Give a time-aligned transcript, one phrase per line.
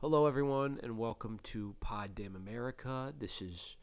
[0.00, 3.14] Hello, everyone, and welcome to Pod Damn America.
[3.18, 3.76] This is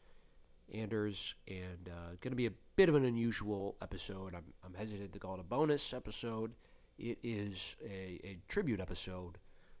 [0.72, 4.32] Anders, and uh, going to be a bit of an unusual episode.
[4.32, 6.52] I'm, I'm hesitant to call it a bonus episode.
[6.98, 9.38] It is a, a tribute episode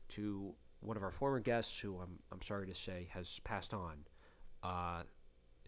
[0.08, 3.98] to one of our former guests, who I'm, I'm sorry to say has passed on.
[4.60, 5.02] Uh,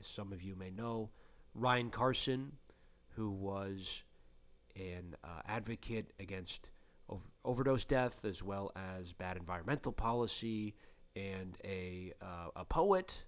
[0.01, 1.11] as some of you may know,
[1.55, 2.55] Ryan Carson,
[3.11, 4.03] who was
[4.75, 6.71] an uh, advocate against
[7.11, 10.75] ov- overdose death as well as bad environmental policy
[11.15, 13.23] and a, uh, a poet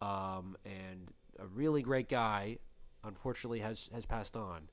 [0.00, 2.58] um, and a really great guy
[3.04, 4.68] unfortunately has, has passed on.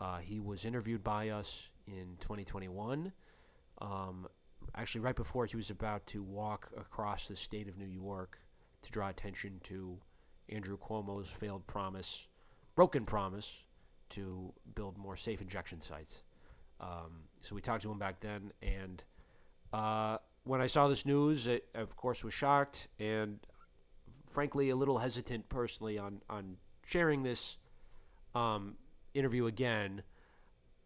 [0.00, 3.12] Uh, he was interviewed by us in 2021
[3.80, 4.26] um,
[4.74, 8.38] actually right before he was about to walk across the state of new york
[8.82, 9.98] to draw attention to
[10.48, 12.28] andrew cuomo's failed promise
[12.74, 13.64] broken promise
[14.12, 16.22] to build more safe injection sites.
[16.80, 17.11] Um,
[17.42, 19.02] so we talked to him back then, and
[19.72, 23.38] uh, when I saw this news, I, of course, was shocked and
[24.28, 27.58] frankly a little hesitant personally on on sharing this
[28.34, 28.76] um,
[29.14, 30.02] interview again.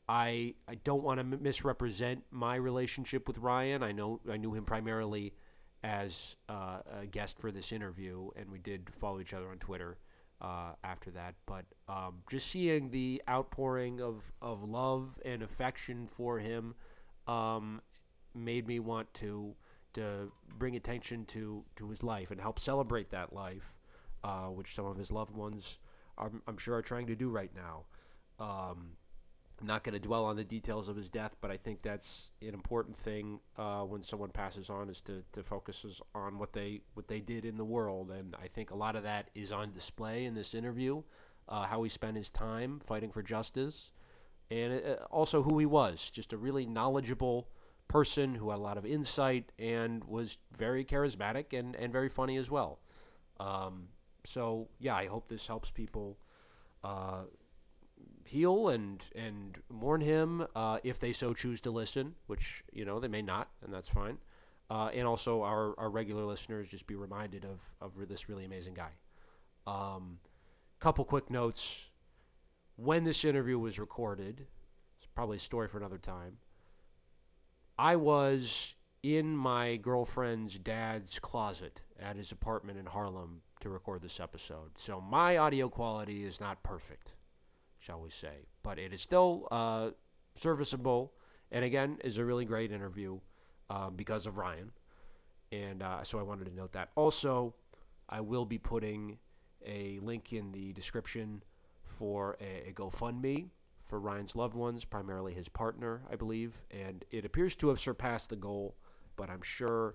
[0.09, 3.83] I I don't want to misrepresent my relationship with Ryan.
[3.83, 5.35] I know I knew him primarily
[5.83, 9.99] as uh, a guest for this interview, and we did follow each other on Twitter
[10.41, 11.35] uh, after that.
[11.47, 16.75] But um, just seeing the outpouring of, of love and affection for him
[17.27, 17.81] um,
[18.35, 19.55] made me want to
[19.97, 23.75] to bring attention to, to his life and help celebrate that life,
[24.23, 25.79] uh, which some of his loved ones,
[26.19, 27.87] are, I'm sure, are trying to do right now.
[28.39, 28.91] Um,
[29.61, 32.29] I'm not going to dwell on the details of his death, but I think that's
[32.43, 36.83] an important thing uh, when someone passes on is to, to focus on what they
[36.93, 39.73] what they did in the world, and I think a lot of that is on
[39.73, 41.03] display in this interview.
[41.49, 43.93] Uh, how he spent his time fighting for justice,
[44.51, 47.49] and uh, also who he was, just a really knowledgeable
[47.89, 52.37] person who had a lot of insight and was very charismatic and, and very funny
[52.37, 52.81] as well.
[53.39, 53.89] Um,
[54.25, 56.19] so yeah, I hope this helps people
[56.83, 57.23] uh,
[58.29, 63.01] heal and and mourn him uh, if they so choose to listen, which you know
[63.01, 64.19] they may not, and that's fine.
[64.69, 68.75] Uh, and also our, our regular listeners just be reminded of of this really amazing
[68.75, 68.91] guy.
[69.67, 70.19] Um,
[70.81, 71.87] couple quick notes:
[72.77, 74.47] when this interview was recorded,
[74.99, 76.39] it's probably a story for another time.
[77.79, 84.19] I was in my girlfriend's dad's closet at his apartment in Harlem to record this
[84.19, 87.13] episode, so my audio quality is not perfect
[87.87, 88.47] shall we say.
[88.63, 89.91] But it is still uh,
[90.35, 91.13] serviceable,
[91.53, 93.21] and again, is a really great interview
[93.71, 94.73] uh, because of Ryan.
[95.53, 96.91] And uh, so I wanted to note that.
[96.97, 97.55] Also,
[98.09, 99.19] I will be putting
[99.65, 101.43] a link in the description
[101.85, 103.49] for a, a GoFundMe
[103.85, 106.65] for Ryan's loved ones, primarily his partner, I believe.
[106.73, 108.77] And it appears to have surpassed the goal,
[109.15, 109.95] but I'm sure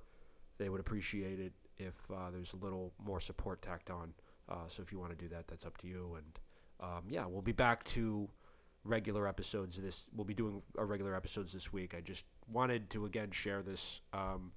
[0.57, 4.13] they would appreciate it if uh, there's a little more support tacked on.
[4.47, 6.15] Uh, so if you want to do that, that's up to you.
[6.15, 6.39] And
[6.81, 8.29] um, yeah, we'll be back to
[8.83, 9.77] regular episodes.
[9.77, 11.93] This we'll be doing our regular episodes this week.
[11.95, 14.51] I just wanted to again share this um,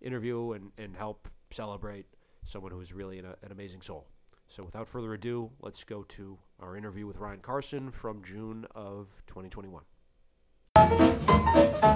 [0.00, 2.06] interview and, and help celebrate
[2.44, 4.06] someone who is really an, an amazing soul.
[4.48, 9.08] So without further ado, let's go to our interview with Ryan Carson from June of
[9.26, 9.82] 2021.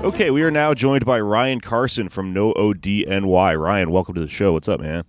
[0.04, 3.58] Okay, we are now joined by Ryan Carson from No ODNY.
[3.60, 4.54] Ryan, welcome to the show.
[4.54, 5.04] What's up, man?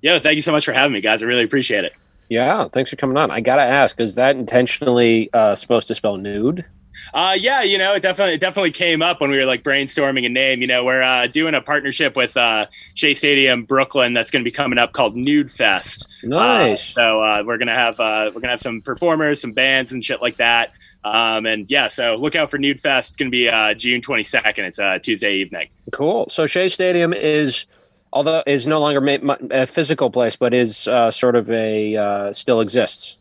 [0.00, 1.22] Yo, thank you so much for having me, guys.
[1.22, 1.92] I really appreciate it.
[2.28, 3.30] Yeah, thanks for coming on.
[3.30, 6.64] I gotta ask, is that intentionally uh, supposed to spell nude?
[7.12, 10.24] Uh, yeah, you know, it definitely it definitely came up when we were like brainstorming
[10.24, 10.60] a name.
[10.60, 14.48] You know, we're uh, doing a partnership with uh, Shea Stadium Brooklyn that's going to
[14.48, 16.08] be coming up called Nude Fest.
[16.22, 16.94] Nice.
[16.94, 20.22] so uh, we're gonna have uh, we're gonna have some performers, some bands, and shit
[20.22, 20.72] like that.
[21.04, 23.10] Um, and yeah, so look out for Nude Fest.
[23.10, 24.64] It's gonna be uh, June twenty second.
[24.64, 25.68] It's a Tuesday evening.
[25.92, 26.28] Cool.
[26.28, 27.66] So Shea Stadium is,
[28.14, 29.04] although is no longer
[29.50, 33.18] a physical place, but is uh, sort of a uh, still exists.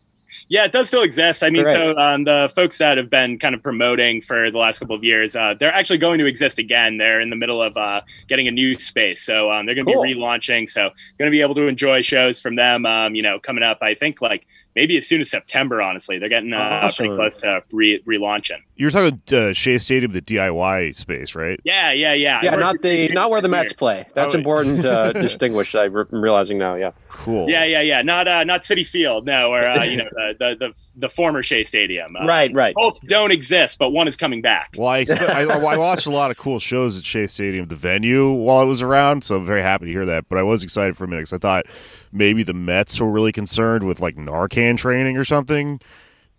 [0.48, 1.44] Yeah, it does still exist.
[1.44, 1.74] I mean, Great.
[1.74, 5.04] so um, the folks that have been kind of promoting for the last couple of
[5.04, 6.98] years, uh, they're actually going to exist again.
[6.98, 9.94] They're in the middle of uh, getting a new space, so um, they're going to
[9.94, 10.04] Cool.
[10.04, 10.70] be relaunching.
[10.70, 12.86] So going to be able to enjoy shows from them.
[12.86, 15.82] Um, you know, coming up, I think like maybe as soon as September.
[15.82, 17.08] Honestly, they're getting uh, Awesome.
[17.08, 18.60] pretty close to re- relaunching.
[18.76, 21.60] You were talking about, uh, Shea Stadium, the DIY space, right?
[21.64, 22.42] Yeah, yeah, yeah.
[22.44, 23.76] Yeah, not the not where the Mets year.
[23.78, 24.06] play.
[24.16, 25.76] That's Oh, important to distinguish.
[25.76, 26.76] I'm realizing now.
[26.76, 26.92] Yeah.
[27.10, 27.50] Cool.
[27.50, 28.02] Yeah, yeah, yeah.
[28.02, 31.44] Not uh, not Citi Field, no, or uh, you know the, the the the former
[31.44, 32.16] Shea Stadium.
[32.16, 32.52] Uh, Right.
[32.54, 32.74] Right.
[32.76, 34.72] Both don't exist, but one is coming back.
[34.78, 38.32] Well, I, I, I watched a lot of cool shows at Shea Stadium, the venue,
[38.32, 39.24] while it was around.
[39.24, 40.28] So I'm very happy to hear that.
[40.30, 41.66] But I was excited for a minute because I thought
[42.12, 45.80] maybe the Mets were really concerned with like Narcan training or something.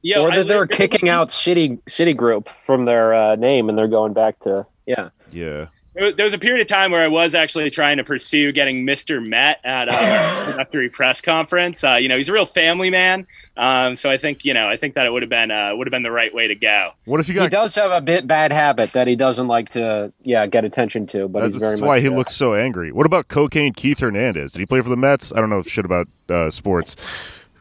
[0.02, 3.88] Yeah, or that they're kicking out City City Group from their uh, name, and they're
[3.88, 5.10] going back to yeah.
[5.32, 5.66] Yeah.
[5.94, 9.24] there was a period of time where I was actually trying to pursue getting Mr.
[9.24, 11.84] Met at a introductory press conference.
[11.84, 13.26] Uh, you know, he's a real family man.
[13.56, 15.86] Um, so I think, you know, I think that it would have been, uh, would
[15.86, 16.90] have been the right way to go.
[17.04, 20.12] What if you He does have a bit bad habit that he doesn't like to,
[20.24, 21.28] yeah, get attention to.
[21.28, 22.90] But That's, he's very that's much, why he uh, looks so angry.
[22.90, 24.52] What about cocaine Keith Hernandez?
[24.52, 25.32] Did he play for the Mets?
[25.32, 26.96] I don't know shit about uh, sports.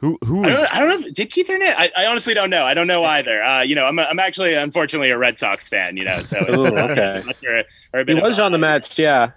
[0.04, 1.10] Who who I don't, I don't know.
[1.12, 1.76] Did Keith Hernandez?
[1.78, 2.66] I, I honestly don't know.
[2.66, 3.42] I don't know either.
[3.42, 5.96] Uh, you know, I'm, a, I'm actually, unfortunately, a Red Sox fan.
[5.96, 7.24] You know, so it's, Ooh, uh, okay.
[7.26, 7.64] Mets are,
[7.94, 9.32] are He was on the Mets, yeah.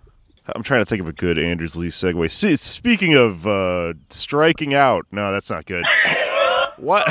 [0.56, 2.28] I'm trying to think of a good Andrews Lee segue.
[2.32, 5.84] See, speaking of uh, striking out, no, that's not good.
[6.78, 7.06] what?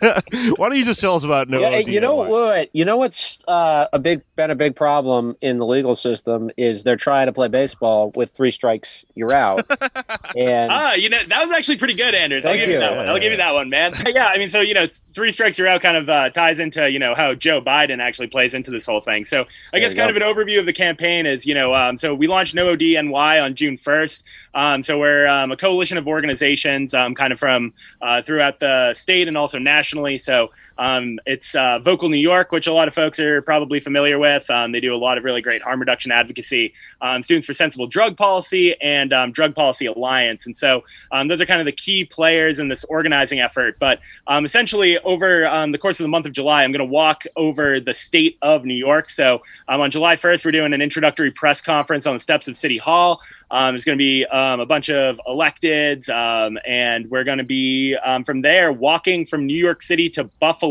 [0.56, 1.60] Why don't you just tell us about no?
[1.60, 2.28] yeah, you know DUI?
[2.28, 2.74] what?
[2.74, 6.84] You know what's uh, a big been a big problem in the legal system is
[6.84, 9.60] they're trying to play baseball with three strikes, you're out.
[10.36, 12.44] and Ah, you know that was actually pretty good, Anders.
[12.44, 12.80] I'll give you, you.
[12.80, 13.08] that one.
[13.08, 13.94] I'll give you that one, man.
[14.06, 16.90] yeah, I mean, so you know, three strikes you're out kind of uh, ties into
[16.90, 19.24] you know how Joe Biden actually plays into this whole thing.
[19.24, 21.74] So I There guess you kind of an overview of the campaign is you know,
[21.74, 24.22] um, so we launched No OD NY on June 1st.
[24.56, 28.94] Um, so we're um, a coalition of organizations, um, kind of from uh, throughout the
[28.94, 30.16] state and also nationally.
[30.16, 34.18] So um, it's uh, Vocal New York, which a lot of folks are probably familiar
[34.18, 34.48] with.
[34.50, 36.72] Um, they do a lot of really great harm reduction advocacy.
[37.00, 40.46] Um, Students for Sensible Drug Policy and um, Drug Policy Alliance.
[40.46, 43.78] And so um, those are kind of the key players in this organizing effort.
[43.78, 47.24] But um, essentially, over the course of the month of July, I'm going to walk
[47.36, 49.08] over the state of New York.
[49.08, 52.78] So on July 1st, we're doing an introductory press conference on the steps of City
[52.78, 53.20] Hall.
[53.50, 57.44] Um, there's going to be um, a bunch of electeds, um, and we're going to
[57.44, 60.65] be from there walking from New York City to Buffalo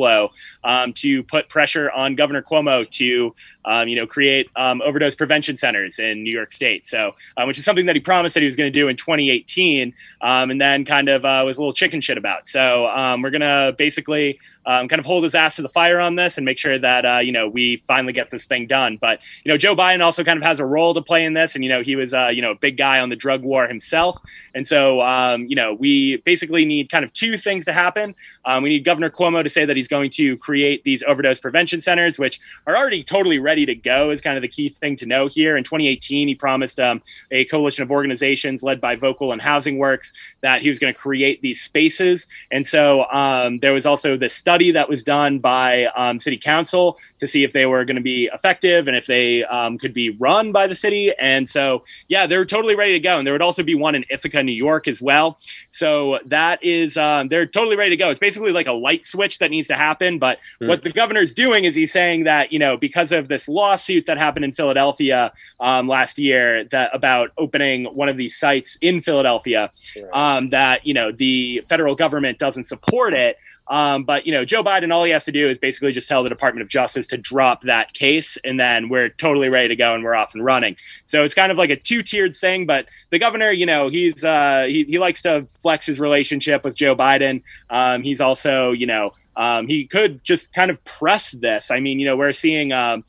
[0.63, 3.33] um, to put pressure on Governor Cuomo to,
[3.65, 6.88] um, you know, create um, overdose prevention centers in New York State.
[6.88, 8.95] So, uh, which is something that he promised that he was going to do in
[8.95, 12.47] 2018, um, and then kind of uh, was a little chicken shit about.
[12.47, 16.00] So, um, we're going to basically um, kind of hold his ass to the fire
[16.00, 18.97] on this and make sure that uh, you know we finally get this thing done.
[18.97, 21.56] But you know, Joe Biden also kind of has a role to play in this,
[21.56, 23.68] and you know, he was uh, you know a big guy on the drug war
[23.68, 24.19] himself,
[24.53, 28.15] and so um, you know, we basically need kind of two things to happen.
[28.45, 31.81] Um, we need Governor Cuomo to say that he's going to create these overdose prevention
[31.81, 34.10] centers, which are already totally ready to go.
[34.10, 35.56] Is kind of the key thing to know here.
[35.56, 40.13] In 2018, he promised um, a coalition of organizations led by Vocal and Housing Works
[40.42, 44.34] that he was going to create these spaces, and so um, there was also this
[44.34, 48.02] study that was done by um, city council to see if they were going to
[48.02, 51.13] be effective and if they um, could be run by the city.
[51.19, 53.18] And so, yeah, they're totally ready to go.
[53.19, 55.38] And there would also be one in Ithaca, New York, as well.
[55.69, 58.10] So that is, um, they're totally ready to go.
[58.10, 60.18] It's basically like a light switch that needs to happen.
[60.18, 60.68] But Hmm.
[60.68, 64.18] what the governor's doing is he's saying that you know because of this lawsuit that
[64.18, 69.71] happened in Philadelphia um, last year that about opening one of these sites in Philadelphia
[70.13, 73.38] um, that you know the federal government doesn't support it.
[73.68, 76.21] Um, but you know, Joe Biden, all he has to do is basically just tell
[76.21, 79.95] the Department of Justice to drop that case, and then we're totally ready to go
[79.95, 80.75] and we're off and running.
[81.07, 82.68] So it's kind of like a two-tiered thing.
[82.68, 86.75] But the governor, you know, he's uh, he he likes to flex his relationship with
[86.75, 87.42] Joe Biden.
[87.71, 91.71] Um, he's also, you know, um, he could just kind of press this.
[91.71, 93.03] I mean, you know, we're seeing um,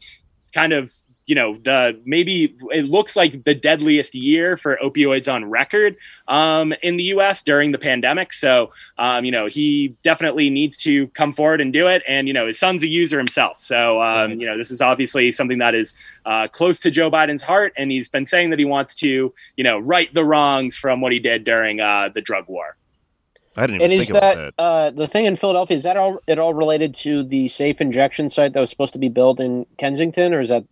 [0.57, 0.91] kind of
[1.27, 5.97] you know the maybe it looks like the deadliest year for opioids on record
[6.29, 7.43] um, in the U.S.
[7.43, 8.33] during the pandemic.
[8.33, 12.03] So um, you know he definitely needs to come forward and do it.
[12.09, 15.31] And you know his son's a user himself, so um, you know this is obviously
[15.33, 15.93] something that is
[16.25, 19.65] uh, close to Joe Biden's heart, and he's been saying that he wants to you
[19.65, 22.77] know right the wrongs from what he did during uh, the drug war.
[23.57, 24.63] I didn't even And is about that, that.
[24.63, 25.77] Uh, the thing in Philadelphia?
[25.77, 28.99] Is that all it all related to the safe injection site that was supposed to
[28.99, 30.65] be built in Kensington, or is that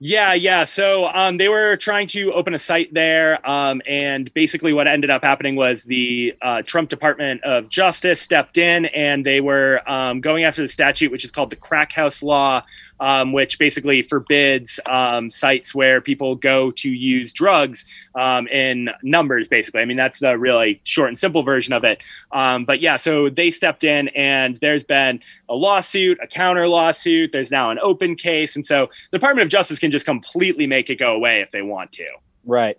[0.00, 0.62] Yeah, yeah.
[0.62, 5.10] So um, they were trying to open a site there, um, and basically what ended
[5.10, 10.20] up happening was the uh, Trump Department of Justice stepped in, and they were um,
[10.20, 12.62] going after the statute, which is called the Crack House Law,
[13.00, 19.48] um, which basically forbids um, sites where people go to use drugs um, in numbers.
[19.48, 22.00] Basically, I mean that's the really short and simple version of it.
[22.32, 27.32] Um, but yeah, so they stepped in, and there's been a lawsuit, a counter lawsuit.
[27.32, 30.90] There's now an open case, and so the Department of Justice can just completely make
[30.90, 32.06] it go away if they want to.
[32.44, 32.78] right?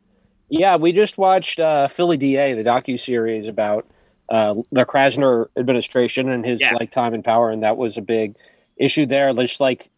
[0.51, 3.85] Yeah, we just watched uh, Philly DA, the docu series about
[4.29, 6.73] uh, the Krasner administration and his Yeah.
[6.73, 8.35] like time in power, and that was a big
[8.77, 9.31] issue there.
[9.33, 9.91] Just like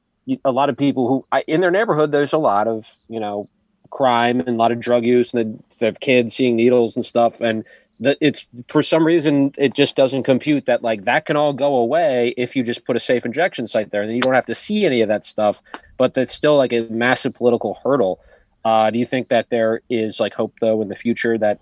[0.45, 3.47] a lot of people who I, in their neighborhood, there's a lot of you know
[3.89, 7.41] crime and a lot of drug use, and they have kids seeing needles and stuff,
[7.41, 7.63] and
[7.99, 11.75] that it's for some reason it just doesn't compute that like that can all go
[11.75, 14.55] away if you just put a safe injection site there, and you don't have to
[14.55, 15.61] see any of that stuff.
[15.97, 18.19] But that's still like a massive political hurdle.
[18.63, 21.59] Uh, do you think that there is like hope though in the future that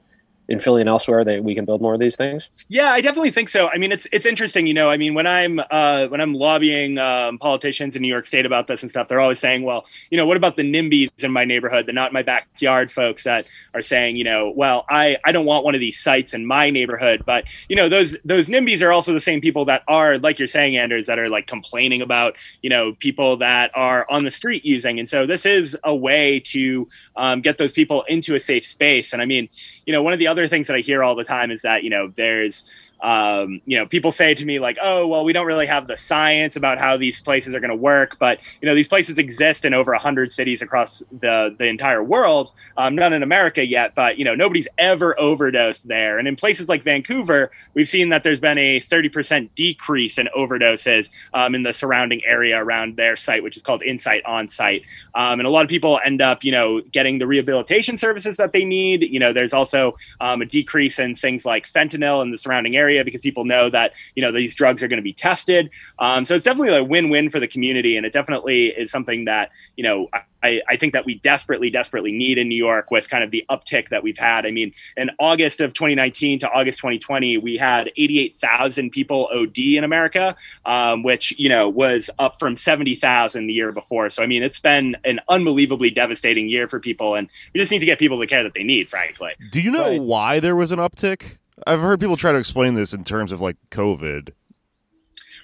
[0.50, 2.50] in Philly and elsewhere that we can build more of these things?
[2.68, 3.70] Yeah, I definitely think so.
[3.70, 4.90] I mean, it's it's interesting, you know.
[4.90, 8.68] I mean, when I'm uh, when I'm lobbying um, politicians in New York State about
[8.68, 11.46] this and stuff, they're always saying, "Well, you know, what about the NIMBYs in my
[11.46, 15.32] neighborhood, the not in my backyard folks that are saying, you know, well, I I
[15.32, 18.82] don't want one of these sites in my neighborhood." But you know, those those NIMBYs
[18.82, 22.02] are also the same people that are, like you're saying, Anders, that are like complaining
[22.02, 24.98] about, you know, people that are on the street using.
[24.98, 26.88] And so this is a way to
[27.18, 29.14] um, get those people into a safe space.
[29.14, 29.48] And I mean,
[29.86, 31.84] you know, one of the other things that I hear all the time is that,
[31.84, 32.66] you know, there's,
[33.02, 35.96] um, you know, people say to me like, "Oh, well, we don't really have the
[35.96, 39.64] science about how these places are going to work, but you know, these places exist
[39.64, 42.52] in over hundred cities across the the entire world.
[42.78, 46.20] Um, none in America yet, but you know, nobody's ever overdosed there.
[46.20, 50.28] And in places like Vancouver, we've seen that there's been a thirty percent decrease in
[50.38, 54.84] overdoses um, in the surrounding area around their site, which is called Insite On Site.
[55.16, 58.52] Um, and a lot of people end up, you know, getting the rehabilitation services that
[58.52, 59.04] they need.
[59.04, 62.89] You know, there's also um, a decrease in things like fentanyl in the surrounding area
[62.90, 65.70] area because people know that you know these drugs are going to be tested.
[66.00, 69.52] Um, so it's definitely a win-win for the community, and it definitely is something that
[69.76, 70.10] you know
[70.44, 73.44] I, I, think that we desperately, desperately need in New York with kind of the
[73.50, 74.46] uptick that we've had.
[74.46, 79.84] I mean, in August of 2019 to August 2020, we had 88,000 people OD in
[79.84, 84.10] America, um, which, you know, was up from 70,000 the year before.
[84.10, 87.16] So, I mean, it's been an unbelievably devastating year for people.
[87.16, 89.32] And we just need to get people the care that they need, frankly.
[89.52, 90.02] Do you know right.
[90.02, 91.38] why there was an uptick?
[91.68, 94.30] I've heard people try to explain this in terms of like COVID.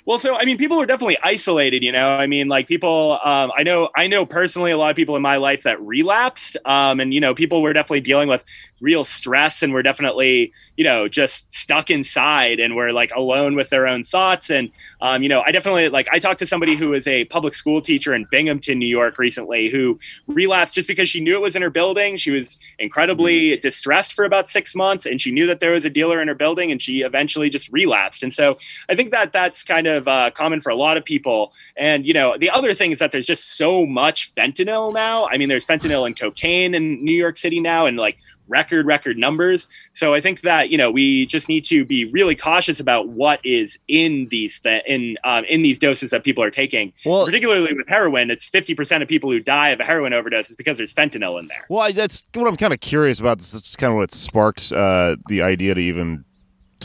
[0.06, 1.84] Well, so I mean, people are definitely isolated.
[1.84, 3.20] You know, I mean, like people.
[3.24, 6.58] Um, I know, I know personally a lot of people in my life that relapsed,
[6.66, 8.44] um, and you know, people were definitely dealing with
[8.82, 13.70] real stress, and were definitely, you know, just stuck inside, and were like alone with
[13.70, 14.52] their own thoughts.
[14.52, 14.70] And
[15.02, 17.82] um, you know, I definitely like I talked to somebody who was a public school
[17.82, 19.98] teacher in Binghamton, New York, recently, who
[20.28, 22.16] relapsed just because she knew it was in her building.
[22.16, 23.62] She was incredibly mm-hmm.
[23.62, 26.36] distressed for about six months, and she knew that there was a dealer in her
[26.36, 28.22] building, and she eventually just relapsed.
[28.22, 31.04] And so I think that that's kind of of uh, common for a lot of
[31.04, 31.54] people.
[31.78, 35.28] And you know, the other thing is that there's just so much fentanyl now.
[35.32, 39.18] I mean, there's fentanyl and cocaine in New York City now, and like record record
[39.18, 39.68] numbers.
[39.94, 43.40] So I think that you know we just need to be really cautious about what
[43.44, 46.94] is in these th- in um, in these doses that people are taking.
[47.06, 50.50] Well, particularly with heroin, it's fifty percent of people who die of a heroin overdose
[50.50, 51.66] is because there's fentanyl in there.
[51.70, 53.40] Well, that's what I'm kind of curious about.
[53.40, 56.25] This is kind of what sparked uh, the idea to even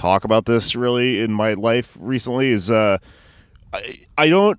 [0.01, 2.99] talk about this really in my life recently is uh,
[3.73, 4.59] I, I don't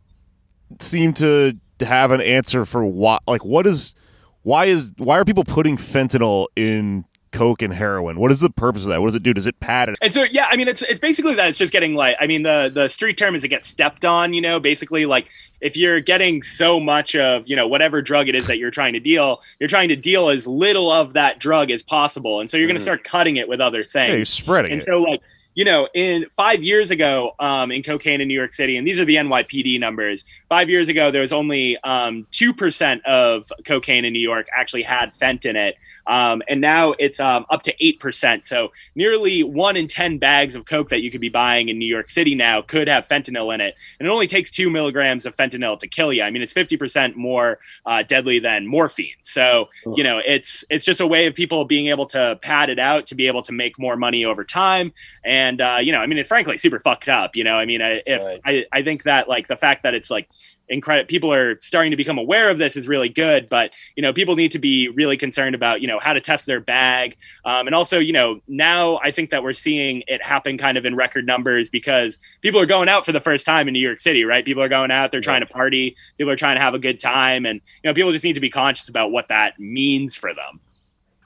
[0.79, 3.95] seem to have an answer for what like what is
[4.43, 8.19] why is why are people putting fentanyl in coke and heroin?
[8.19, 9.01] What is the purpose of that?
[9.01, 9.33] What does it do?
[9.33, 9.98] Does it pad it?
[10.01, 12.43] And so yeah i mean it's it's basically that it's just getting like i mean
[12.43, 14.60] the the street term is it gets stepped on you know?
[14.60, 15.27] Basically like
[15.62, 18.93] if you're getting so much of you know whatever drug it is that you're trying
[18.93, 22.39] to deal you're trying to deal as little of that drug as possible.
[22.39, 22.71] And so you're mm-hmm.
[22.71, 24.86] going to start cutting it with other things yeah, you're spreading and it.
[24.86, 25.21] so like
[25.53, 29.00] you know, in five years ago, um, in cocaine in New York City, and these
[29.00, 30.24] are the NYPD numbers.
[30.50, 34.84] Five years ago, there was only um, two percent of cocaine in New York actually
[34.84, 35.75] had fent in it,
[36.08, 38.46] um, and now it's um, up to 8%.
[38.46, 41.86] So nearly one in 10 bags of Coke that you could be buying in New
[41.88, 43.75] York City now could have fentanyl in it.
[44.00, 46.24] And it only takes two milligrams of fentanyl to kill you.
[46.24, 49.15] I mean, it's 50% more uh, deadly than morphine.
[49.22, 52.79] So, you know, it's, it's just a way of people being able to pad it
[52.79, 54.93] out to be able to make more money over time.
[55.24, 57.81] And, uh, you know, I mean, it frankly super fucked up, you know, I mean,
[57.81, 58.41] I, if right.
[58.46, 60.27] I, I think that like the fact that it's like
[60.71, 64.13] incredible people are starting to become aware of this is really good but you know
[64.13, 67.15] people need to be really concerned about you know how to test their bag.
[67.45, 70.85] Um, and also you know now i think that we're seeing it happen kind of
[70.85, 73.99] in record numbers because people are going out for the first time in new york
[73.99, 74.45] city right?
[74.45, 76.99] People are going out they're trying to party people are trying to have a good
[76.99, 80.33] time and you know people just need to be conscious about what that means for
[80.33, 80.59] them.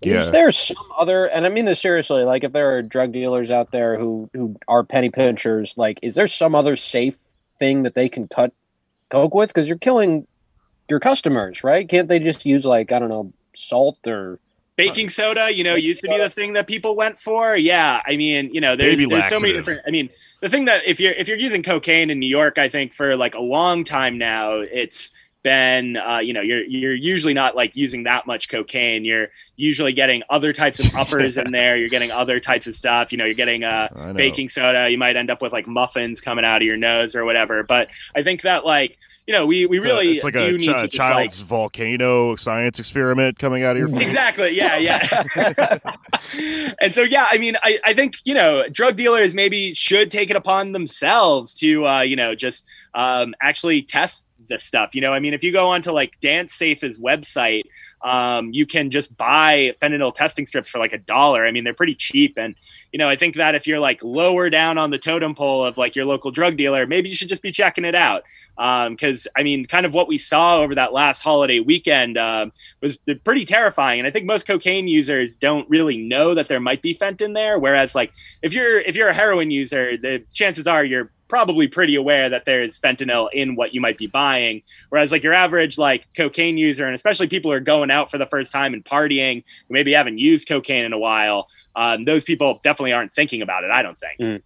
[0.01, 0.19] Yeah.
[0.19, 3.49] Is there some other, and I mean this seriously, like if there are drug dealers
[3.49, 7.17] out there who who are penny pinchers, like is there some other safe
[7.57, 8.53] thing that they can cut
[9.09, 10.27] coke with because you're killing
[10.89, 11.87] your customers, right?
[11.87, 14.39] Can't they just use like I don't know salt or
[14.75, 15.53] baking um, soda?
[15.53, 17.55] You know, used to be the thing that people went for.
[17.55, 19.81] Yeah, I mean, you know, there's, there's so many different.
[19.87, 20.09] I mean,
[20.41, 23.15] the thing that if you're if you're using cocaine in New York, I think for
[23.15, 25.11] like a long time now, it's
[25.45, 29.93] been uh, you know you're you're usually not like using that much cocaine you're usually
[29.93, 33.25] getting other types of uppers in there you're getting other types of stuff you know
[33.25, 36.65] you're getting uh, baking soda you might end up with like muffins coming out of
[36.65, 38.97] your nose or whatever but i think that like
[39.27, 42.77] you know, we, we it's really a, it's like a ch- child's like, volcano science
[42.77, 43.99] experiment coming out of your.
[43.99, 44.51] Exactly.
[44.51, 44.77] Yeah.
[44.77, 45.79] Yeah.
[46.79, 50.29] and so, yeah, I mean, I, I think, you know, drug dealers maybe should take
[50.29, 54.95] it upon themselves to, uh, you know, just um, actually test this stuff.
[54.95, 57.63] You know, I mean, if you go onto like DanceSafe's website,
[58.01, 61.45] um, you can just buy fentanyl testing strips for like a dollar.
[61.45, 62.37] I mean, they're pretty cheap.
[62.37, 62.53] And,
[62.91, 65.77] you know, I think that if you're like lower down on the totem pole of
[65.77, 68.23] like your local drug dealer, maybe you should just be checking it out.
[68.57, 72.53] Because, um, I mean, kind of what we saw over that last holiday weekend um,
[72.79, 73.99] was pretty terrifying.
[73.99, 77.59] And I think most cocaine users don't really know that there might be fentanyl there.
[77.59, 81.95] Whereas, like, if you're if you're a heroin user, the chances are you're probably pretty
[81.95, 84.61] aware that there's fentanyl in what you might be buying.
[84.89, 88.17] Whereas like your average like cocaine user, and especially people who are going out for
[88.17, 92.23] the first time and partying, who maybe haven't used cocaine in a while, um, those
[92.23, 93.71] people definitely aren't thinking about it.
[93.71, 94.19] I don't think.
[94.19, 94.41] Mm.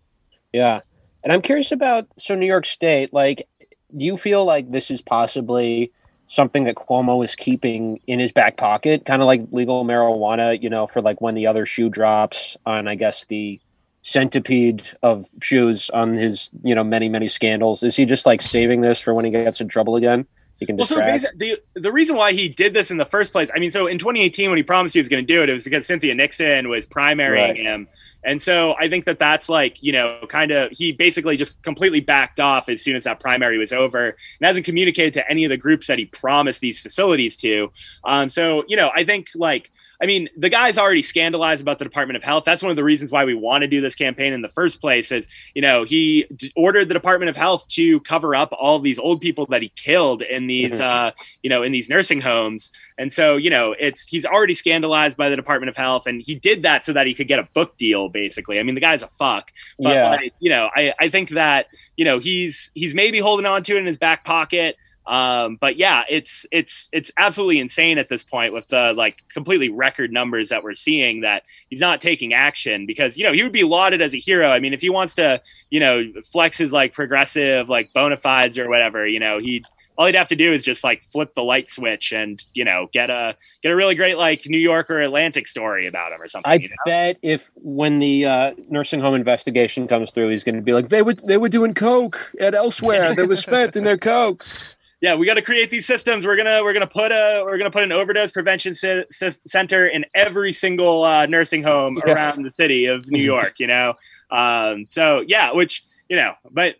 [0.54, 0.80] Yeah,
[1.24, 3.14] and I'm curious about so New York State.
[3.14, 3.48] Like,
[3.96, 5.92] do you feel like this is possibly
[6.26, 10.70] something that Cuomo is keeping in his back pocket, kind of like legal marijuana, you
[10.70, 13.60] know, for like when the other shoe drops on, I guess the
[14.02, 17.84] centipede of shoes on his you know many many scandals.
[17.84, 20.26] Is he just like saving this for when he gets in trouble again?
[20.60, 23.50] He can well, so the the reason why he did this in the first place
[23.56, 25.54] i mean so in 2018 when he promised he was going to do it it
[25.54, 27.56] was because cynthia nixon was primarying right.
[27.56, 27.88] him.
[28.26, 32.02] And so i think that that's like you know kind of he basically just completely
[32.02, 35.50] backed off as soon as that primary was over and hasn't communicated to any of
[35.50, 37.72] the groups that he promised these facilities to.
[38.04, 41.84] Um, so you know i think like I mean, the guy's already scandalized about the
[41.84, 42.46] Department of Health.
[42.46, 44.80] That's one of the reasons why we want to do this campaign in the first
[44.80, 45.12] place.
[45.12, 48.98] Is you know he d- ordered the Department of Health to cover up all these
[48.98, 51.10] old people that he killed in these mm-hmm.
[51.10, 51.12] uh,
[51.44, 55.28] you know in these nursing homes, and so you know it's he's already scandalized by
[55.28, 57.78] the Department of Health, and he did that so that he could get a book
[57.78, 58.08] deal.
[58.08, 59.52] Basically, I mean, the guy's a fuck.
[59.80, 60.10] But yeah.
[60.10, 63.76] Like, you know, I I think that you know he's he's maybe holding on to
[63.76, 64.78] it in his back pocket.
[65.10, 69.68] Um, but yeah, it's it's it's absolutely insane at this point with the like completely
[69.68, 73.52] record numbers that we're seeing that he's not taking action because you know he would
[73.52, 74.50] be lauded as a hero.
[74.50, 78.60] I mean, if he wants to, you know, flex his like progressive like bona fides
[78.60, 79.66] or whatever, you know, he
[79.98, 82.88] all he'd have to do is just like flip the light switch and you know
[82.94, 86.28] get a get a really great like New York or Atlantic story about him or
[86.28, 86.52] something.
[86.52, 86.76] I you know?
[86.86, 90.90] bet if when the uh, nursing home investigation comes through, he's going to be like
[90.90, 93.16] they were they were doing coke at elsewhere.
[93.16, 94.46] there was fent in their coke
[95.02, 96.26] yeah, we got to create these systems.
[96.26, 99.88] We're gonna we're gonna put a we're gonna put an overdose prevention c- c- center
[99.88, 102.14] in every single uh, nursing home yeah.
[102.14, 103.60] around the city of New York.
[103.60, 103.94] You know,
[104.30, 106.76] um, so yeah, which you know, but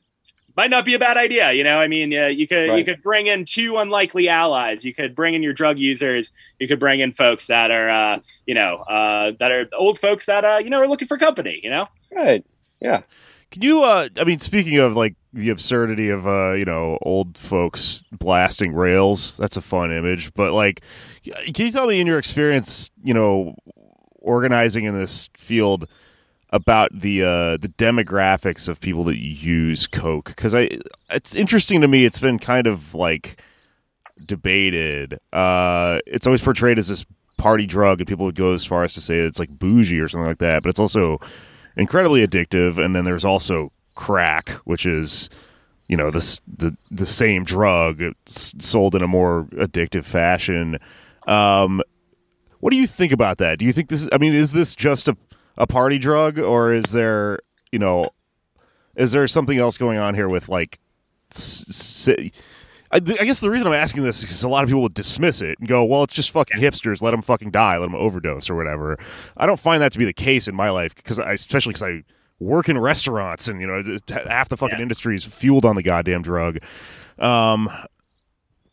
[0.58, 1.54] might not be a bad idea.
[1.54, 2.78] You know, I mean, uh, you could right.
[2.78, 4.84] you could bring in two unlikely allies.
[4.84, 6.34] You could bring in your drug users.
[6.60, 10.26] You could bring in folks that are uh, you know uh, that are old folks
[10.26, 11.62] that uh, you know are looking for company.
[11.64, 12.46] You know, right?
[12.82, 13.04] Yeah.
[13.52, 13.84] Can you?
[13.84, 18.74] Uh, I mean, speaking of like the absurdity of uh, you know old folks blasting
[18.74, 20.34] rails, that's a fun image.
[20.34, 20.82] But like,
[21.24, 23.56] can you tell me in your experience, you know,
[24.20, 25.90] organizing in this field
[26.52, 30.26] about the uh, the demographics of people that use coke?
[30.26, 30.70] Because I,
[31.12, 32.06] it's interesting to me.
[32.06, 33.42] It's been kind of like
[34.24, 35.20] debated.
[35.34, 37.04] Uh, it's always portrayed as this
[37.38, 40.08] party drug, and people would go as far as to say it's like bougie or
[40.08, 40.62] something like that.
[40.62, 41.20] But it's also
[41.80, 42.84] incredibly addictive.
[42.84, 45.30] And then there's also crack, which is
[45.88, 50.78] you know this the the same drug it's sold in a more addictive fashion.
[51.28, 51.82] Um,
[52.60, 53.58] what do you think about that?
[53.60, 54.04] Do you think this?
[54.04, 55.18] Is, I mean, is this just a
[55.58, 57.40] a party drug, or is there
[57.72, 58.10] you know
[58.96, 60.80] is there something else going on here with like?
[62.92, 65.42] I, guess the reason I'm asking this is because a lot of people would dismiss
[65.42, 67.02] it and go, "Well, it's just fucking hipsters.
[67.04, 67.78] Let them fucking die.
[67.78, 68.98] Let them overdose or whatever."
[69.38, 71.84] I don't find that to be the case in my life because I, especially because
[71.84, 72.04] I
[72.40, 73.84] work in restaurants and you know
[74.28, 74.84] half the fucking yeah.
[74.84, 76.58] industry is fueled on the goddamn drug.
[77.20, 77.70] Um,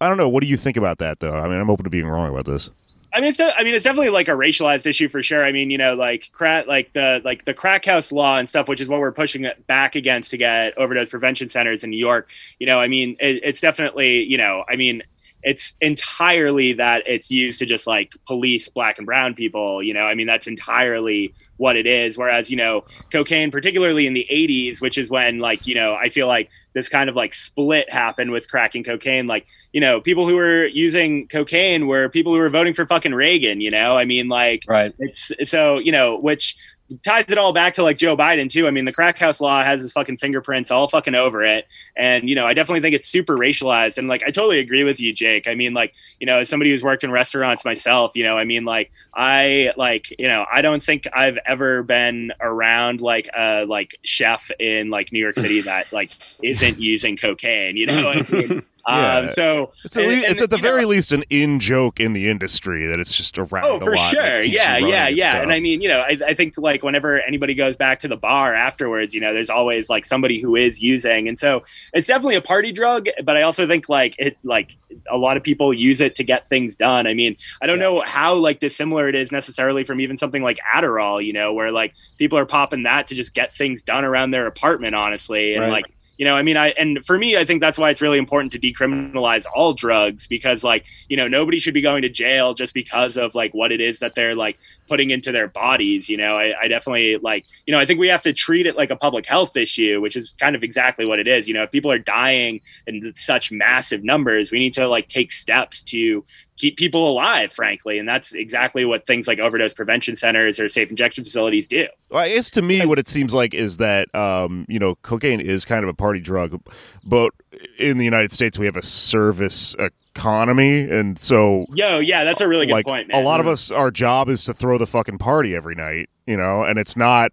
[0.00, 0.28] I don't know.
[0.28, 1.34] What do you think about that, though?
[1.34, 2.70] I mean, I'm open to being wrong about this.
[3.16, 5.42] I mean, it's I mean, it's definitely like a racialized issue for sure.
[5.42, 8.68] I mean, you know, like crack, like the like the crack house law and stuff,
[8.68, 12.28] which is what we're pushing back against to get overdose prevention centers in New York.
[12.58, 15.02] You know, I mean, it, it's definitely, you know, I mean,
[15.42, 19.82] it's entirely that it's used to just like police black and brown people.
[19.82, 22.18] You know, I mean, that's entirely what it is.
[22.18, 26.08] Whereas, you know, cocaine, particularly in the 80s, which is when, like, you know, I
[26.08, 29.26] feel like this kind of like split happened with cracking cocaine.
[29.26, 33.14] Like, you know, people who were using cocaine were people who were voting for fucking
[33.14, 33.96] Reagan, you know?
[33.96, 34.92] I mean, like, right.
[34.98, 36.56] It's so, you know, which
[37.02, 38.66] ties it all back to like Joe Biden too.
[38.66, 42.28] I mean, the crack house law has his fucking fingerprints all fucking over it, and
[42.28, 43.98] you know, I definitely think it's super racialized.
[43.98, 45.46] And like, I totally agree with you, Jake.
[45.46, 48.44] I mean, like, you know, as somebody who's worked in restaurants myself, you know, I
[48.44, 53.64] mean, like, I like, you know, I don't think I've ever been around like a
[53.66, 56.10] like chef in like New York City that like
[56.42, 57.76] isn't using cocaine.
[57.76, 59.16] You know, I mean, Yeah.
[59.16, 61.24] Um, so It's at, and- least, and, it's at the you know, very least an
[61.28, 63.64] in joke in the industry that it's just around.
[63.64, 64.42] Oh, for sure.
[64.42, 65.30] Yeah, yeah, yeah.
[65.30, 65.42] stuff.
[65.42, 68.16] And I mean, you know, I, I think like whenever anybody goes back to the
[68.16, 71.62] bar afterwards, you know, there's always like somebody who is using, and so
[71.94, 73.06] it's definitely a party drug.
[73.24, 74.76] But I also think like it, like
[75.10, 77.06] a lot of people use it to get things done.
[77.08, 77.84] I mean, I don't Yeah.
[77.84, 81.72] know how like dissimilar it is necessarily from even something like Adderall, you know, where
[81.72, 85.62] like people are popping that to just get things done around their apartment, honestly, and
[85.62, 85.72] Right.
[85.72, 85.84] like
[86.18, 88.52] you know i mean i and for me i think that's why it's really important
[88.52, 92.74] to decriminalize all drugs because like you know nobody should be going to jail just
[92.74, 96.36] because of like what it is that they're like putting into their bodies you know?
[96.36, 98.96] I, I definitely like you know i think we have to treat it like a
[98.96, 101.48] public health issue which is kind of exactly what it is.
[101.48, 105.32] You know if people are dying in such massive numbers we need to like take
[105.32, 106.24] steps to
[106.56, 110.88] keep people alive frankly and that's exactly what things like overdose prevention centers or safe
[110.90, 114.64] injection facilities do Well, I guess to me, what it seems like is that um,
[114.68, 116.60] you know, cocaine is kind of a party drug,
[117.04, 117.32] but
[117.78, 119.74] in the United States, we have a service
[120.14, 123.46] economy, and so yo yeah that's a really good like point man a lot of
[123.46, 126.96] us, our job is to throw the fucking party every night, you know, and it's
[126.96, 127.32] not.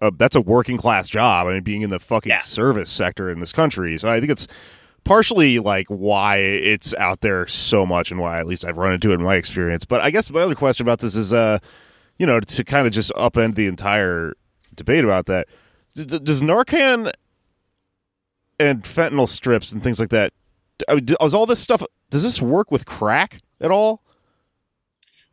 [0.00, 1.46] A, that's a working class job.
[1.46, 2.40] I mean, being in the fucking Yeah.
[2.40, 4.48] service sector in this country, so I think it's
[5.04, 9.10] partially like why it's out there so much and why at least I've run into
[9.10, 9.84] it in my experience.
[9.84, 11.58] But I guess my other question about this is, uh,
[12.18, 14.34] you know, to kind of just upend the entire
[14.74, 15.48] debate about that.
[15.94, 17.12] D- does Narcan
[18.58, 20.32] and fentanyl strips and things like that?
[20.88, 21.82] I mean, does all this stuff?
[22.10, 24.01] Does this work with crack at all?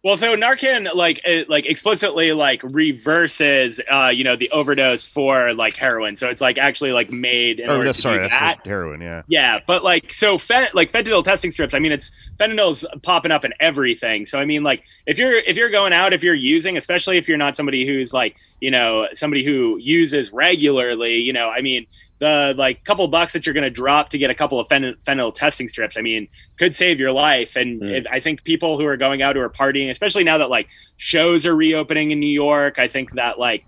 [0.02, 5.54] Well, so Narcan like it, like explicitly like reverses uh you know the overdose for
[5.54, 6.16] like heroin.
[6.16, 8.64] So it's like actually like made in Oh, order that's to sorry, that's that.
[8.64, 9.02] for heroin.
[9.02, 9.24] Yeah.
[9.28, 13.44] Yeah, but like so fent- like fentanyl testing strips, I mean it's fentanyl's popping up
[13.44, 14.26] in everything.
[14.26, 17.28] So I mean like if you're if you're going out if you're using, especially if
[17.28, 21.86] you're not somebody who's like, you know, somebody who uses regularly, you know, I mean
[22.20, 24.96] the like couple bucks that you're going to drop to get a couple of fen-
[25.08, 26.28] fentanyl testing strips, I mean,
[26.58, 27.56] could save your life.
[27.56, 27.98] And Mm.
[28.00, 30.68] if, I think people who are going out who are partying, especially now that like
[30.98, 33.64] shows are reopening in New York, I think that like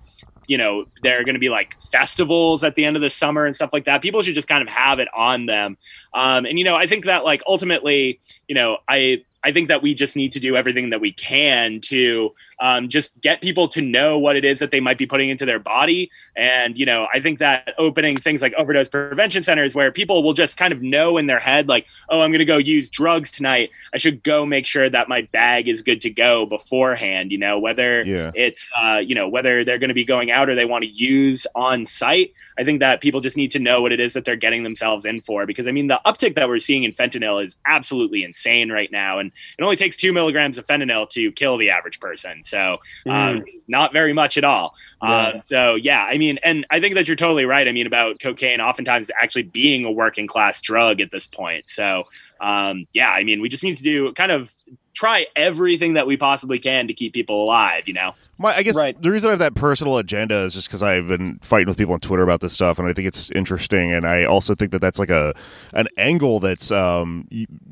[0.47, 3.45] you know there are going to be like festivals at the end of the summer
[3.45, 5.77] and stuff like that people should just kind of have it on them
[6.15, 9.81] um, and you know i think that like ultimately you know i i think that
[9.81, 13.81] we just need to do everything that we can to um, just get people to
[13.81, 16.11] know what it is that they might be putting into their body.
[16.35, 20.33] And you know i think that opening things like overdose prevention centers where people will
[20.33, 23.31] just kind of know in their head like oh i'm going to go use drugs
[23.31, 23.71] tonight.
[23.93, 27.57] I should go make sure that my bag is good to go beforehand you know
[27.57, 28.31] whether Yeah.
[28.35, 30.89] it's uh, you know whether they're going to be going out or they want to
[30.89, 32.33] use on site.
[32.59, 35.03] I think that people just need to know what it is that they're getting themselves
[35.05, 38.71] in for because i mean the uptick that we're seeing in fentanyl is absolutely insane
[38.71, 39.17] right now.
[39.17, 42.43] And it only takes two milligrams of fentanyl to kill the average person.
[42.43, 42.77] So
[43.09, 44.75] um, not very much at all.
[45.03, 45.27] Yeah.
[45.27, 47.67] um, so yeah i mean and i think that you're totally right.
[47.67, 51.65] I mean about cocaine oftentimes actually being a working class drug at this point.
[51.69, 52.03] So
[52.39, 54.51] um, yeah i mean we just need to do kind of
[54.93, 58.77] try everything that we possibly can to keep people alive you know My, I guess
[58.77, 58.99] Right.
[58.99, 61.93] the reason I have that personal agenda is just because I've been fighting with people
[61.93, 63.91] on Twitter about this stuff, and I think it's interesting.
[63.93, 65.35] And I also think that that's like a
[65.73, 67.27] an angle that's um,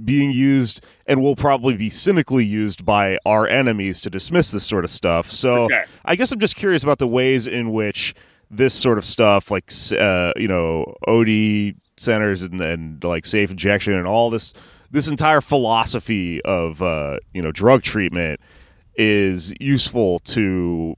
[0.05, 4.83] being used and will probably be cynically used by our enemies to dismiss this sort
[4.83, 5.31] of stuff.
[5.31, 5.85] So sure.
[6.05, 8.13] I guess I'm just curious about the ways in which
[8.51, 13.93] this sort of stuff, like uh, you know, OD centers and, and like safe injection
[13.93, 14.53] and all this
[14.91, 18.39] this entire philosophy of uh, you know drug treatment
[18.95, 20.95] is useful to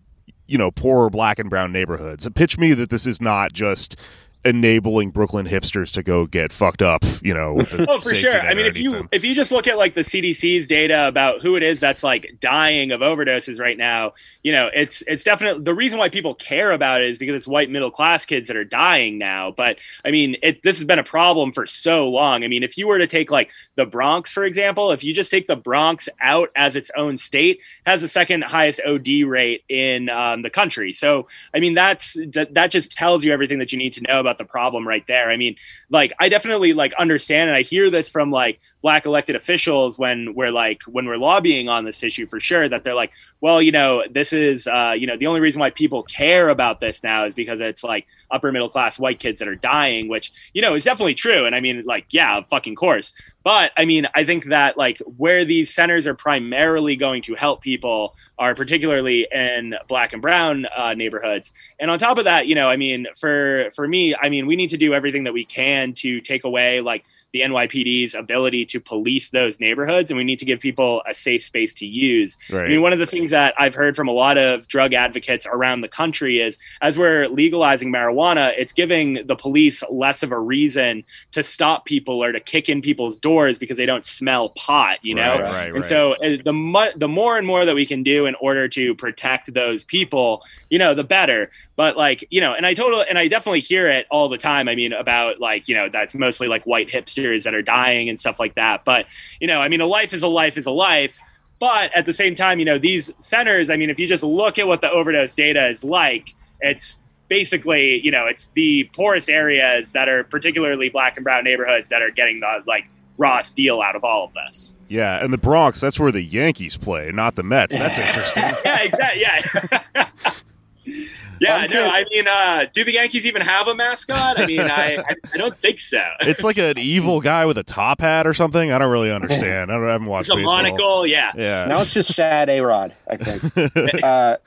[0.48, 2.28] you know poorer black and brown neighborhoods.
[2.36, 3.96] Pitch me that this is not just
[4.44, 7.04] enabling Brooklyn hipsters to go get fucked up.
[7.22, 8.40] You know, Oh, for sure.
[8.40, 11.56] I mean, if you if you just look at like the CDC's data about who
[11.56, 15.74] it is that's like dying of overdoses right now, you know, it's it's definitely the
[15.74, 18.66] reason why people care about it is because it's white middle class kids that are
[18.66, 19.52] dying now.
[19.52, 22.44] But I mean, it this has been a problem for so long.
[22.44, 25.32] I mean, if you were to take like the Bronx for example, if you just
[25.32, 30.10] take the Bronx out as its own state, has the second highest OD rate in
[30.10, 30.94] um, the country.
[30.94, 34.20] So I mean, that's that, that just tells you everything that you need to know
[34.20, 35.30] about the problem right there.
[35.30, 35.56] I mean,
[35.90, 40.34] like I definitely like understand and I hear this from like black elected officials when
[40.34, 43.72] we're like when we're lobbying on this issue for sure that they're like well you
[43.72, 47.26] know this is uh, you know the only reason why people care about this now
[47.26, 50.76] is because it's like upper middle class white kids that are dying which you know
[50.76, 51.46] is definitely true.
[51.46, 53.14] And i mean like yeah fucking course.
[53.44, 57.62] But i mean i think that like where these centers are primarily going to help
[57.62, 61.54] people are particularly in black and brown uh, neighborhoods.
[61.80, 64.56] And on top of that you know i mean for for me i mean we
[64.56, 68.80] need to do everything that we can to take away like the NYPD's ability to
[68.80, 72.38] police those neighborhoods, and we need to give people a safe space to use.
[72.50, 72.66] Right.
[72.66, 75.46] I mean, one of the things that I've heard from a lot of drug advocates
[75.46, 80.40] around the country is as we're legalizing marijuana, it's giving the police less of a
[80.40, 85.00] reason to stop people or to kick in people's doors because they don't smell pot,
[85.02, 85.40] you know?
[85.40, 88.26] Right, right, and so uh, the mu- the more and more that we can do
[88.26, 91.50] in order to protect those people, you know, the better.
[91.78, 94.68] But like, you know, and I totally and I definitely hear it all the time.
[94.68, 98.20] I mean, about like, you know, that's mostly like white hipsters that are dying and
[98.20, 98.84] stuff like that.
[98.86, 99.06] But,
[99.40, 101.20] you know, I mean, a life is a life is a life.
[101.60, 104.58] But at the same time, you know, these centers, I mean, if you just look
[104.58, 109.92] at what the overdose data is like, it's basically, you know, it's the poorest areas
[109.92, 113.96] that are particularly black and brown neighborhoods that are getting the like raw steel out
[113.96, 114.74] of all of this.
[114.88, 117.74] Yeah, and the Bronx, that's where the Yankees play, not the Mets.
[117.74, 118.44] That's interesting.
[118.66, 119.22] Yeah, exactly.
[119.22, 120.08] Yeah.
[120.86, 124.40] yeah, I'm no, I mean, uh, do the Yankees even have a mascot?
[124.40, 126.02] I mean, I, I, I don't think so.
[126.22, 128.72] it's like an evil guy with a top hat or something.
[128.72, 129.72] I don't really understand.
[129.72, 130.64] I, don't, I haven't watched It's a baseball.
[130.64, 131.32] monocle, yeah.
[131.36, 131.66] Yeah.
[131.66, 134.04] now it's just sad A Rod, I think.
[134.04, 134.38] uh,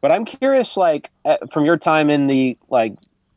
[0.00, 2.94] but I'm curious, like uh, from your time in the like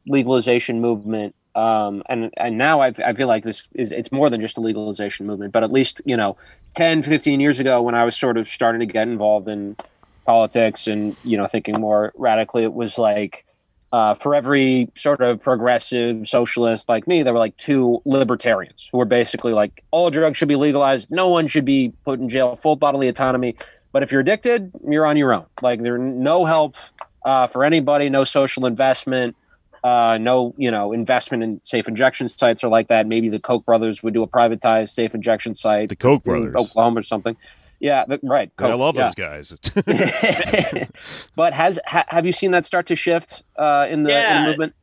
[0.07, 4.41] legalization movement, um, and and now I, I feel like this is it's more than
[4.41, 6.37] just a legalization movement, but at least you know,
[6.75, 9.75] 10, 15 years ago when I was sort of starting to get involved in
[10.25, 13.45] politics and you know thinking more radically, it was like.
[13.91, 18.97] Uh, for every sort of progressive socialist like me, there were like two libertarians who
[18.97, 21.11] were basically like, all drugs should be legalized.
[21.11, 23.55] No one should be put in jail, full bodily autonomy.
[23.91, 25.45] But if you're addicted, you're on your own.
[25.61, 26.75] Like there's no help
[27.23, 29.35] uh, for anybody, no social investment,
[29.83, 33.05] uh, no you know investment in safe injection sites or like that.
[33.05, 36.55] Maybe the Koch brothers would do a privatized safe injection site, the Koch brothers.
[36.55, 37.37] Oklahoma or something.
[37.83, 38.49] Yeah, the, right.
[38.61, 39.11] Yeah, I love yeah.
[39.11, 39.57] those guys.
[41.35, 44.49] but has ha, have you seen that start to shift uh, in the, in the
[44.49, 44.73] movement?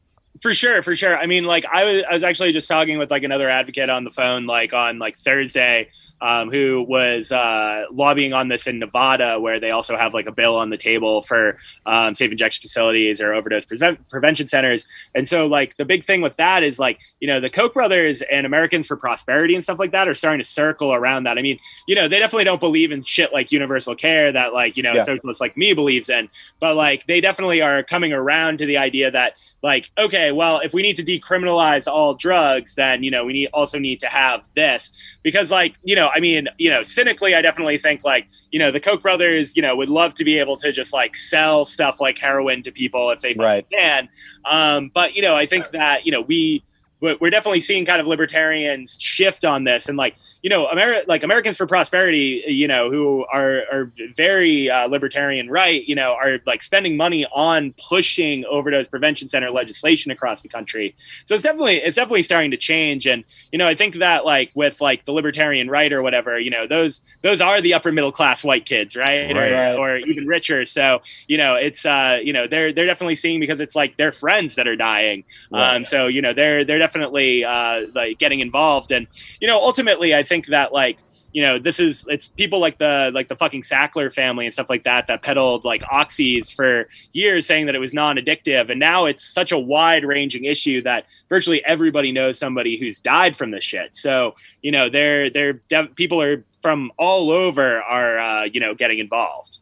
[0.43, 1.17] For sure, for sure.
[1.17, 4.05] I mean, like I was, I was actually just talking with like another advocate on
[4.05, 5.89] the phone, like on like Thursday,
[6.23, 10.33] um, who was uh, lobbying on this in Nevada, where they also have like a
[10.33, 11.57] bill on the table for
[11.87, 14.87] um, safe injection facilities or overdose prevent- prevention centers.
[15.15, 18.23] And so, like the big thing with that is like you know the Koch brothers
[18.31, 21.39] and Americans for Prosperity and stuff like that are starting to circle around that.
[21.39, 24.77] I mean, you know, they definitely don't believe in shit like universal care that like
[24.77, 25.05] you know Yeah.
[25.05, 26.29] socialists like me believes in,
[26.61, 30.73] but like they definitely are coming around to the idea that like okay well if
[30.73, 34.49] we need to decriminalize all drugs then you know we need also need to have
[34.55, 38.59] this because like you know i mean you know cynically i definitely think like you
[38.59, 41.65] know the koch brothers you know would love to be able to just like sell
[41.65, 43.67] stuff like heroin to people if they Right.
[43.73, 44.09] can
[44.45, 46.63] um, but you know i think that you know we
[47.01, 49.89] we're we're definitely seeing kind of libertarians shift on this.
[49.89, 54.71] And like you know Ameri- like americans for prosperity you know who are are very
[54.71, 60.11] uh, libertarian right you know are like spending money on pushing overdose prevention center legislation
[60.11, 60.95] across the country.
[61.25, 63.07] So it's definitely it's definitely starting to change.
[63.07, 66.51] And you know i think that like with like the libertarian right or whatever you
[66.51, 69.75] know those those are the upper middle class white kids right, Right.
[69.75, 70.65] Or, or even richer.
[70.65, 74.13] So you know it's uh you know they're they're definitely seeing because it's like their
[74.13, 75.25] friends that are dying.
[75.53, 79.07] Um, so you know they're they're definitely uh, like getting involved, and
[79.41, 80.99] you know ultimately I think that like
[81.33, 84.69] you know this is it's people like the like the fucking Sackler family and stuff
[84.69, 89.07] like that that peddled like oxys for years saying that it was non-addictive, and now
[89.07, 93.95] it's such a wide-ranging issue that virtually everybody knows somebody who's died from this shit.
[93.95, 98.75] So you know they're they're dev- people are from all over are uh, you know
[98.75, 99.59] getting involved.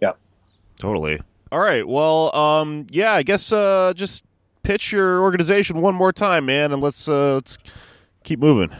[0.00, 0.12] Yeah
[0.80, 1.20] totally.
[1.52, 1.86] All right.
[1.86, 4.24] Well, um, yeah, I guess uh, just
[4.70, 7.58] pitch your organization one more time, man, and let's uh, let's
[8.22, 8.70] keep moving.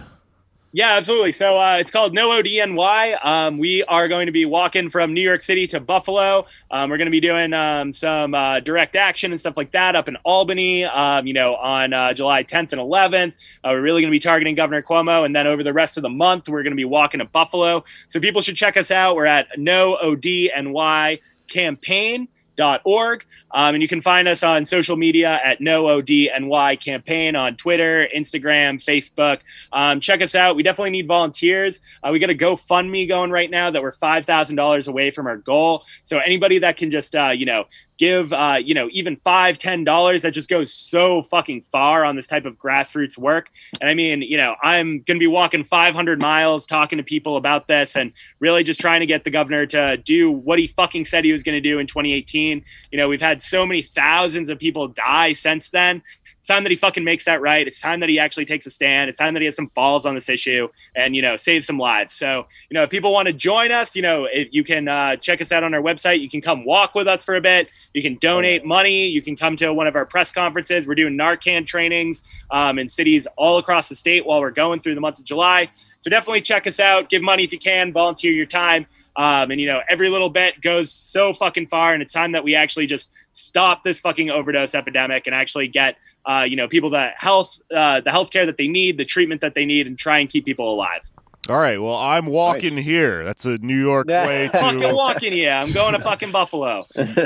[0.73, 1.33] Yeah, absolutely.
[1.33, 3.27] So uh, it's called No ODNY.
[3.27, 6.47] Um, we are going to be walking from New York City to Buffalo.
[6.71, 9.97] Um, we're going to be doing um, some uh, direct action and stuff like that
[9.97, 10.85] up in Albany.
[10.85, 13.33] Um, you know, on uh, July 10th and 11th.
[13.65, 16.05] Uh, we're really going to be targeting Governor Cuomo, and then over the rest of
[16.05, 17.83] the month, we're going to be walking to Buffalo.
[18.07, 19.17] So people should check us out.
[19.17, 22.29] We're at No ODNY campaign
[22.61, 23.25] org.
[23.53, 28.09] Um, and you can find us on social media at no ODNY campaign on Twitter,
[28.15, 29.41] Instagram, Facebook.
[29.73, 30.57] Um, check us out.
[30.57, 31.81] We definitely need volunteers.
[32.03, 35.27] Uh, we got a GoFundMe going right now that we're five thousand dollars away from
[35.27, 35.85] our goal.
[36.05, 37.65] So anybody that can just uh, you know
[38.01, 42.17] give uh, you know even five ten dollars that just goes so fucking far on
[42.17, 43.51] this type of grassroots work.
[43.81, 47.69] And i mean you know i'm to be walking 500 miles talking to people about
[47.69, 51.25] this and really just trying to get the governor to do what he fucking said
[51.25, 54.89] he was to do in 2018 you know we've had so many thousands of people
[54.89, 56.03] die since then
[56.41, 57.67] it's time that he fucking makes that right.
[57.69, 59.11] It's time that he actually takes a stand.
[59.11, 61.79] It's time that he has some balls on this issue and you know save some
[61.79, 62.15] lives.
[62.15, 65.17] So you know if people want to join us, you know if you can uh,
[65.17, 66.21] check us out on our website.
[66.21, 67.69] You can come walk with us for a bit.
[67.93, 69.07] You can donate money.
[69.07, 70.89] You can come to one of our press conferences.
[70.89, 74.95] We're doing Narcan trainings um, in cities all across the state while we're going through
[74.95, 75.71] the month of July.
[76.01, 77.11] So definitely check us out.
[77.11, 77.93] Give money if you can.
[77.93, 78.87] Volunteer your time.
[79.17, 82.45] Um, and you know, every little bit goes so fucking far, and it's time that
[82.45, 85.97] we actually just stop this fucking overdose epidemic and actually get
[86.27, 89.41] uh, you know people the health uh, the health care that they need, the treatment
[89.41, 91.03] that they need, and try and keep people alive.
[91.51, 91.83] All right.
[91.83, 92.85] Well, I'm walking Nice.
[92.85, 93.25] here.
[93.25, 94.27] That's a New York Yeah.
[94.27, 95.61] way fucking walking, yeah.
[95.63, 96.85] I'm going to fucking Buffalo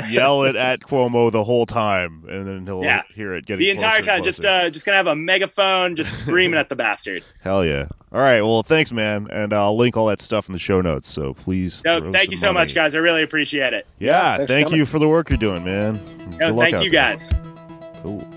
[0.09, 3.03] yell it at Cuomo the whole time, and then he'll Yeah.
[3.13, 4.23] hear it getting the entire time.
[4.23, 4.65] Just closer.
[4.65, 7.23] uh, just gonna have a megaphone, just screaming at the bastard.
[7.41, 7.87] Hell yeah.
[8.11, 8.41] All right.
[8.41, 11.07] Well, thanks, man, and I'll link all that stuff in the show notes.
[11.07, 11.73] So please.
[11.75, 12.95] So throw thank you so much, guys.
[12.95, 13.85] I really appreciate it.
[13.99, 14.37] Yeah.
[14.37, 14.79] thanks for thank coming.
[14.79, 15.95] you for the work you're doing, man.
[16.17, 17.01] Good No, luck thank out you there.
[17.17, 17.31] guys.
[18.01, 18.27] Cool.